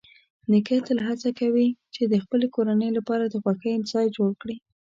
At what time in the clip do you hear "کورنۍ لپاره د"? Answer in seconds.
2.55-3.35